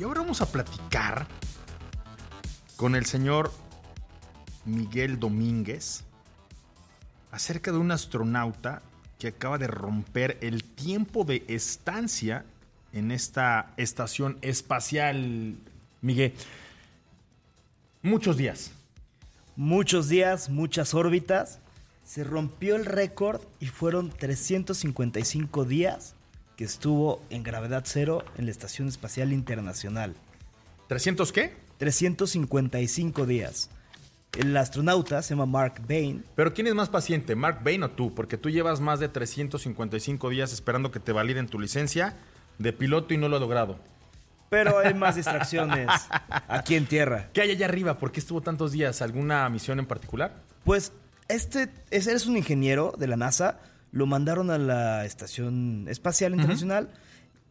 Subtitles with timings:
[0.00, 1.26] Y ahora vamos a platicar
[2.76, 3.52] con el señor
[4.64, 6.04] Miguel Domínguez
[7.30, 8.80] acerca de un astronauta
[9.18, 12.46] que acaba de romper el tiempo de estancia
[12.94, 15.56] en esta estación espacial,
[16.00, 16.32] Miguel.
[18.00, 18.72] Muchos días.
[19.54, 21.58] Muchos días, muchas órbitas.
[22.04, 26.14] Se rompió el récord y fueron 355 días
[26.60, 30.14] que estuvo en gravedad cero en la Estación Espacial Internacional.
[30.90, 31.56] ¿300 qué?
[31.78, 33.70] 355 días.
[34.36, 36.22] El astronauta se llama Mark Bain.
[36.34, 38.14] Pero ¿quién es más paciente, Mark Bain o tú?
[38.14, 42.18] Porque tú llevas más de 355 días esperando que te validen tu licencia
[42.58, 43.78] de piloto y no lo ha logrado.
[44.50, 45.88] Pero hay más distracciones
[46.46, 47.30] aquí en tierra.
[47.32, 47.96] ¿Qué hay allá arriba?
[47.96, 49.00] ¿Por qué estuvo tantos días?
[49.00, 50.42] ¿Alguna misión en particular?
[50.64, 50.92] Pues
[51.28, 53.60] este es, eres un ingeniero de la NASA,
[53.92, 56.90] lo mandaron a la Estación Espacial Internacional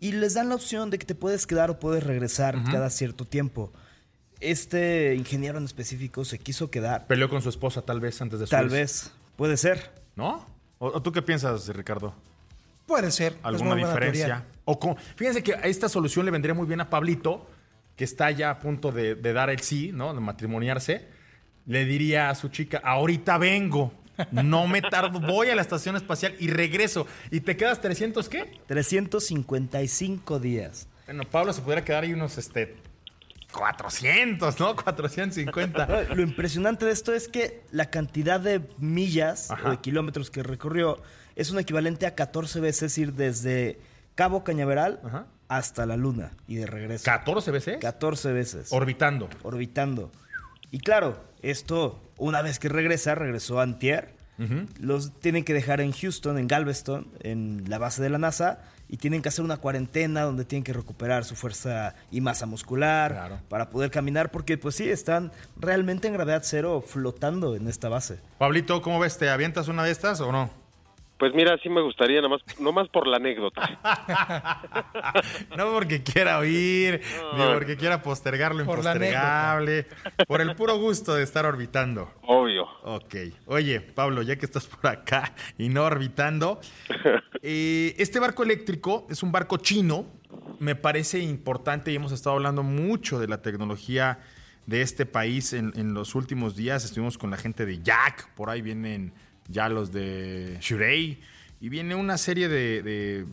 [0.00, 3.24] y les dan la opción de que te puedes quedar o puedes regresar cada cierto
[3.24, 3.72] tiempo.
[4.40, 7.06] Este ingeniero en específico se quiso quedar.
[7.06, 9.92] Peleó con su esposa tal vez antes de su Tal vez, puede ser.
[10.16, 10.46] ¿No?
[10.78, 12.14] ¿O, o tú qué piensas, Ricardo?
[12.86, 13.36] Puede ser.
[13.42, 14.44] ¿Alguna diferencia?
[14.64, 17.48] O con- fíjense que a esta solución le vendría muy bien a Pablito,
[17.96, 20.12] que está ya a punto de, de dar el sí, ¿no?
[20.12, 21.06] De matrimoniarse.
[21.66, 23.94] Le diría a su chica, ahorita vengo.
[24.30, 27.06] No me tardo, voy a la estación espacial y regreso.
[27.30, 28.60] ¿Y te quedas 300 qué?
[28.66, 30.88] 355 días.
[31.06, 32.76] Bueno, Pablo se pudiera quedar ahí unos, este,
[33.52, 34.76] 400, ¿no?
[34.76, 36.04] 450.
[36.14, 39.68] Lo impresionante de esto es que la cantidad de millas Ajá.
[39.68, 41.00] o de kilómetros que recorrió
[41.36, 43.78] es un equivalente a 14 veces ir desde
[44.14, 45.26] Cabo Cañaveral Ajá.
[45.48, 47.04] hasta la Luna y de regreso.
[47.04, 48.68] 14 veces 14 veces.
[48.72, 49.28] orbitando.
[49.42, 50.10] orbitando.
[50.74, 54.12] Y claro, esto, una vez que regresa, regresó antier,
[54.80, 58.58] los tienen que dejar en Houston, en Galveston, en la base de la NASA,
[58.88, 63.12] y tienen que hacer una cuarentena donde tienen que recuperar su fuerza y masa muscular
[63.12, 63.38] Claro.
[63.48, 68.18] para poder caminar, porque pues sí, están realmente en gravedad cero flotando en esta base.
[68.38, 69.16] Pablito, ¿cómo ves?
[69.16, 70.50] ¿Te avientas una de estas o no?
[71.18, 73.78] Pues mira, sí me gustaría, nomás, nomás por la anécdota.
[75.56, 77.00] No porque quiera oír,
[77.36, 79.86] ni porque quiera postergar lo Por impostergable,
[80.26, 82.10] por el puro gusto de estar orbitando.
[82.22, 82.66] Obvio.
[82.82, 83.14] Ok.
[83.46, 86.60] Oye, Pablo, ya que estás por acá y no orbitando,
[87.42, 90.06] eh, este barco eléctrico es un barco chino.
[90.58, 94.18] Me parece importante y hemos estado hablando mucho de la tecnología
[94.66, 96.84] de este país en, en los últimos días.
[96.84, 99.12] Estuvimos con la gente de Jack, por ahí vienen
[99.48, 101.20] ya los de Shurei
[101.60, 103.26] y viene una serie de, de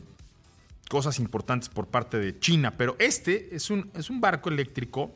[0.91, 2.75] cosas importantes por parte de China.
[2.77, 5.16] Pero este es un, es un barco eléctrico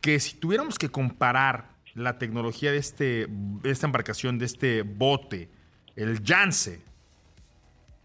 [0.00, 5.50] que si tuviéramos que comparar la tecnología de, este, de esta embarcación, de este bote,
[5.94, 6.80] el Yance,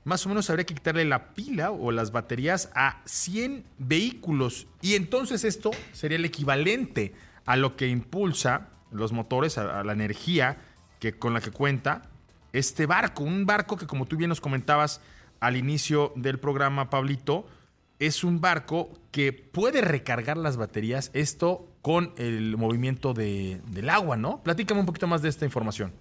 [0.03, 4.67] más o menos habría que quitarle la pila o las baterías a 100 vehículos.
[4.81, 7.13] Y entonces esto sería el equivalente
[7.45, 10.57] a lo que impulsa los motores, a, a la energía
[11.03, 12.03] que, con la que cuenta
[12.53, 13.23] este barco.
[13.25, 15.01] Un barco que, como tú bien nos comentabas
[15.41, 17.45] al inicio del programa, Pablito,
[17.99, 24.15] es un barco que puede recargar las baterías, esto con el movimiento de- del agua,
[24.15, 24.41] ¿no?
[24.43, 25.91] Platícame un poquito más de esta información.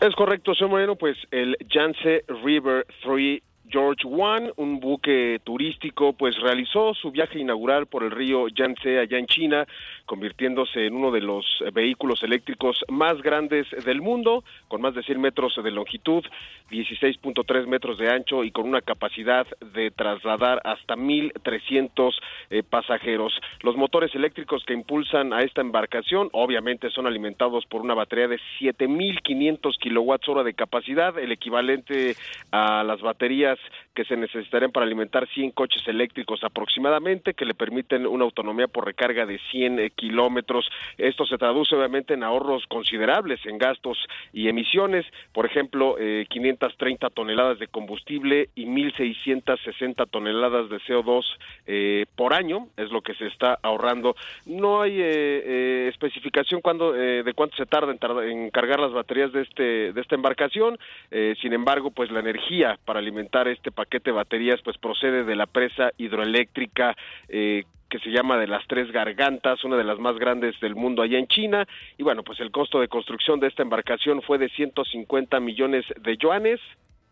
[0.00, 6.36] Es correcto, señor Moreno, pues el Yangtze River 3 George One, un buque turístico, pues
[6.40, 9.66] realizó su viaje inaugural por el río Yangtze allá en China,
[10.06, 15.20] convirtiéndose en uno de los vehículos eléctricos más grandes del mundo, con más de 100
[15.20, 16.24] metros de longitud,
[16.70, 22.14] 16.3 metros de ancho y con una capacidad de trasladar hasta 1.300
[22.50, 23.38] eh, pasajeros.
[23.62, 28.40] Los motores eléctricos que impulsan a esta embarcación, obviamente, son alimentados por una batería de
[28.60, 32.16] 7.500 kilowatts hora de capacidad, el equivalente
[32.50, 33.57] a las baterías
[33.94, 38.84] que se necesitarían para alimentar 100 coches eléctricos aproximadamente, que le permiten una autonomía por
[38.86, 40.68] recarga de 100 eh, kilómetros.
[40.98, 43.98] Esto se traduce obviamente en ahorros considerables en gastos
[44.32, 51.24] y emisiones, por ejemplo, eh, 530 toneladas de combustible y 1.660 toneladas de CO2
[51.66, 54.14] eh, por año, es lo que se está ahorrando.
[54.46, 55.02] No hay eh,
[55.44, 59.42] eh, especificación cuando, eh, de cuánto se tarda en, tarda- en cargar las baterías de,
[59.42, 60.78] este, de esta embarcación,
[61.10, 65.36] eh, sin embargo, pues la energía para alimentar este paquete de baterías pues procede de
[65.36, 66.96] la presa hidroeléctrica
[67.28, 71.02] eh, que se llama de las tres gargantas, una de las más grandes del mundo
[71.02, 71.66] allá en China,
[71.96, 76.16] y bueno, pues el costo de construcción de esta embarcación fue de 150 millones de
[76.18, 76.60] yuanes,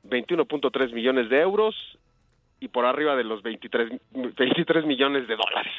[0.05, 1.75] 21.3 millones de euros
[2.61, 5.73] y por arriba de los 23, 23 millones de dólares.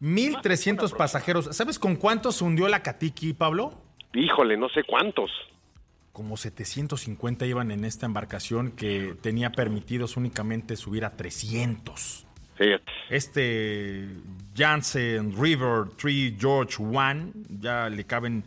[0.00, 1.54] 1.300 pasajeros.
[1.56, 3.72] ¿Sabes con cuántos hundió la Katiki, Pablo?
[4.14, 5.30] Híjole, no sé cuántos.
[6.22, 12.24] Como 750 iban en esta embarcación que tenía permitidos únicamente subir a 300.
[13.10, 14.06] Este
[14.56, 18.44] Janssen River 3 George One, ya le caben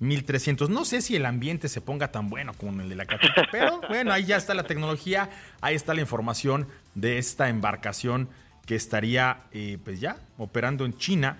[0.00, 0.68] 1300.
[0.68, 3.80] No sé si el ambiente se ponga tan bueno como el de la Catica, pero
[3.88, 5.30] bueno, ahí ya está la tecnología,
[5.62, 8.28] ahí está la información de esta embarcación
[8.66, 11.38] que estaría eh, pues ya operando en China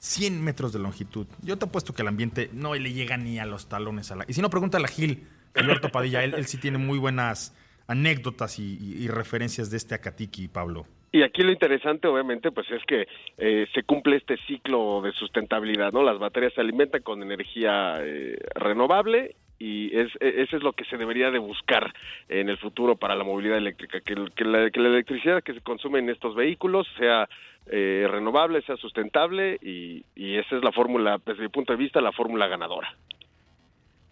[0.00, 1.26] 100 metros de longitud.
[1.42, 4.24] Yo te apuesto que el ambiente no le llega ni a los talones a la...
[4.26, 7.54] Y si no, pregúntale a Gil, Alberto Padilla, él, sí tiene muy buenas
[7.86, 10.86] anécdotas y, referencias de este Acatiki, Pablo.
[11.12, 15.92] Y aquí lo interesante, obviamente, pues es que eh, se cumple este ciclo de sustentabilidad,
[15.92, 16.02] ¿no?
[16.02, 20.84] Las baterías se alimentan con energía eh, renovable y es, e, eso es lo que
[20.86, 21.92] se debería de buscar
[22.28, 25.60] en el futuro para la movilidad eléctrica, que, que, la, que la, electricidad que se
[25.60, 27.28] consume en estos vehículos sea
[27.66, 32.00] eh, renovable, sea sustentable y, y esa es la fórmula, desde mi punto de vista,
[32.00, 32.96] la fórmula ganadora.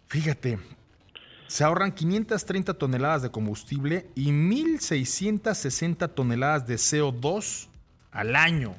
[0.07, 0.59] Fíjate,
[1.47, 7.69] se ahorran 530 toneladas de combustible y 1.660 toneladas de CO2
[8.11, 8.75] al año.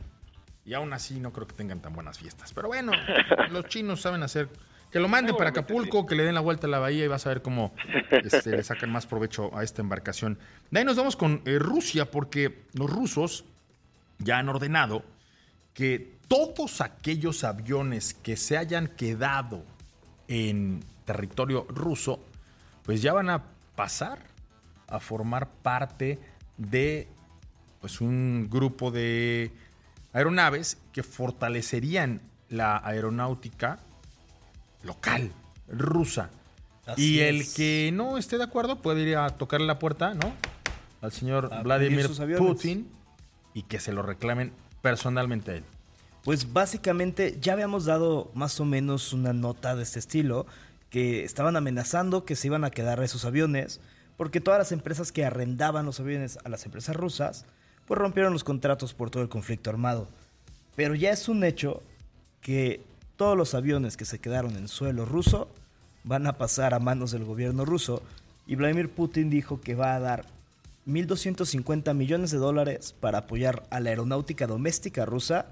[0.64, 2.52] Y aún así no creo que tengan tan buenas fiestas.
[2.52, 2.92] Pero bueno,
[3.50, 4.48] los chinos saben hacer...
[4.90, 7.26] Que lo manden para Acapulco, que le den la vuelta a la bahía y vas
[7.26, 7.72] a ver cómo
[8.10, 10.38] este, le sacan más provecho a esta embarcación.
[10.70, 13.44] De ahí nos vamos con eh, Rusia, porque los rusos
[14.18, 15.04] ya han ordenado
[15.74, 19.64] que todos aquellos aviones que se hayan quedado
[20.28, 22.20] en territorio ruso
[22.84, 23.44] pues ya van a
[23.74, 24.18] pasar
[24.86, 26.18] a formar parte
[26.56, 27.08] de
[27.80, 29.50] pues un grupo de
[30.12, 33.78] aeronaves que fortalecerían la aeronáutica
[34.82, 35.32] local,
[35.68, 36.30] rusa.
[36.96, 40.32] y el que no esté de acuerdo puede ir a tocarle la puerta, ¿no?
[41.00, 42.88] Al señor Vladimir Putin
[43.54, 45.64] y que se lo reclamen personalmente a él.
[46.24, 50.46] Pues básicamente ya habíamos dado más o menos una nota de este estilo
[50.90, 53.80] que estaban amenazando que se iban a quedar esos aviones,
[54.16, 57.46] porque todas las empresas que arrendaban los aviones a las empresas rusas,
[57.86, 60.08] pues rompieron los contratos por todo el conflicto armado.
[60.76, 61.82] Pero ya es un hecho
[62.40, 62.84] que
[63.20, 65.50] todos los aviones que se quedaron en suelo ruso
[66.04, 68.02] van a pasar a manos del gobierno ruso.
[68.46, 70.24] Y Vladimir Putin dijo que va a dar
[70.86, 75.48] 1.250 millones de dólares para apoyar a la aeronáutica doméstica rusa.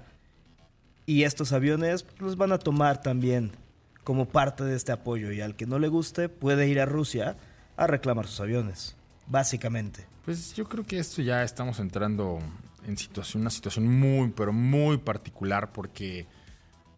[1.05, 3.51] Y estos aviones los van a tomar también
[4.03, 5.31] como parte de este apoyo.
[5.31, 7.37] Y al que no le guste puede ir a Rusia
[7.77, 8.95] a reclamar sus aviones,
[9.27, 10.07] básicamente.
[10.25, 12.39] Pues yo creo que esto ya estamos entrando
[12.87, 16.25] en situación, una situación muy, pero muy particular porque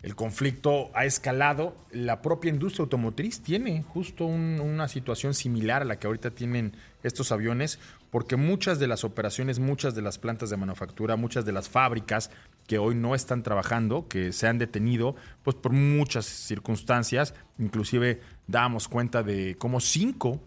[0.04, 1.76] el conflicto ha escalado.
[1.92, 7.32] La propia industria automotriz tiene justo una situación similar a la que ahorita tienen estos
[7.32, 11.70] aviones, porque muchas de las operaciones, muchas de las plantas de manufactura, muchas de las
[11.70, 12.32] fábricas
[12.68, 18.88] que hoy no están trabajando, que se han detenido, pues por muchas circunstancias, inclusive damos
[18.88, 20.42] cuenta de cómo cinco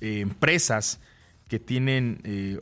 [0.00, 1.00] eh, empresas
[1.48, 2.60] que tienen eh,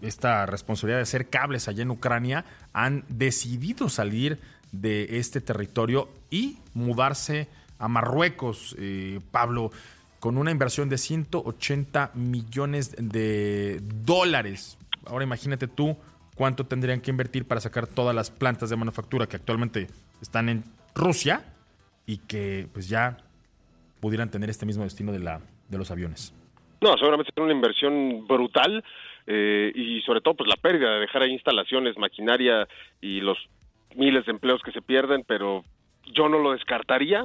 [0.00, 4.38] esta responsabilidad de hacer cables allá en Ucrania han decidido salir
[4.72, 7.48] de este territorio y mudarse
[7.78, 9.70] a Marruecos, eh, Pablo,
[10.20, 14.78] con una inversión de 180 millones de dólares.
[15.06, 15.96] Ahora imagínate tú
[16.34, 19.88] cuánto tendrían que invertir para sacar todas las plantas de manufactura que actualmente
[20.20, 20.64] están en
[20.94, 21.44] Rusia
[22.06, 23.18] y que pues ya
[24.00, 26.34] pudieran tener este mismo destino de, la, de los aviones.
[26.80, 28.84] No, seguramente es una inversión brutal
[29.26, 32.68] eh, y sobre todo pues la pérdida de dejar ahí instalaciones, maquinaria
[33.00, 33.38] y los
[33.96, 35.64] miles de empleos que se pierden, pero
[36.14, 37.24] yo no lo descartaría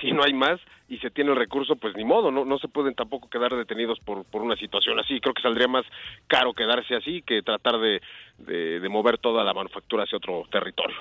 [0.00, 2.68] si no hay más y se tiene el recurso, pues ni modo, no, no se
[2.68, 5.20] pueden tampoco quedar detenidos por, por una situación así.
[5.20, 5.84] Creo que saldría más
[6.26, 8.00] caro quedarse así que tratar de,
[8.38, 10.96] de, mover toda la manufactura hacia otro territorio.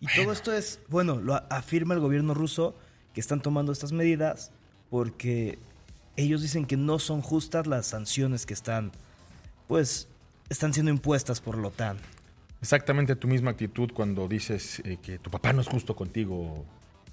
[0.00, 2.76] Y todo esto es, bueno, lo afirma el gobierno ruso
[3.14, 4.52] que están tomando estas medidas
[4.90, 5.58] porque
[6.16, 8.92] ellos dicen que no son justas las sanciones que están,
[9.66, 10.08] pues,
[10.48, 11.98] están siendo impuestas por la OTAN.
[12.60, 16.64] Exactamente tu misma actitud cuando dices eh, que tu papá no es justo contigo,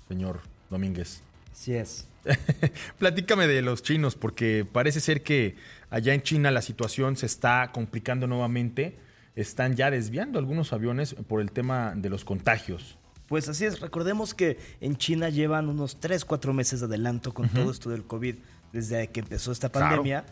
[0.08, 1.22] señor Domínguez.
[1.54, 2.08] Sí es.
[3.00, 5.56] Platícame de los chinos, porque parece ser que
[5.90, 8.98] allá en China la situación se está complicando nuevamente.
[9.36, 12.98] Están ya desviando algunos aviones por el tema de los contagios.
[13.28, 17.50] Pues así es, recordemos que en China llevan unos 3, 4 meses de adelanto con
[17.50, 18.36] todo esto del COVID
[18.72, 20.25] desde que empezó esta pandemia.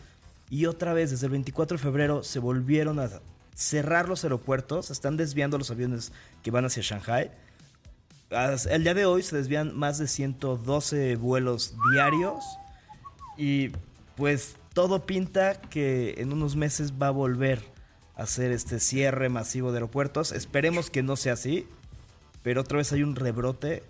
[0.50, 3.10] Y otra vez, desde el 24 de febrero, se volvieron a
[3.54, 7.30] cerrar los aeropuertos, están desviando los aviones que van hacia Shanghai.
[8.70, 12.44] El día de hoy se desvían más de 112 vuelos diarios
[13.36, 13.70] y
[14.16, 17.62] pues todo pinta que en unos meses va a volver
[18.16, 20.32] a hacer este cierre masivo de aeropuertos.
[20.32, 21.66] Esperemos que no sea así,
[22.42, 23.84] pero otra vez hay un rebrote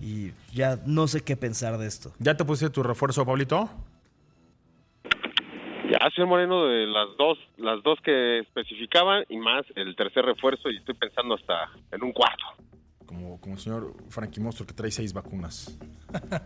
[0.00, 2.12] y ya no sé qué pensar de esto.
[2.18, 3.70] ¿Ya te pusiste tu refuerzo, Pablito?
[6.04, 10.68] Ya, señor Moreno, de las dos, las dos que especificaban y más el tercer refuerzo
[10.70, 12.44] y estoy pensando hasta en un cuarto.
[13.06, 15.78] Como, como el señor Frankie Monstruo que trae seis vacunas.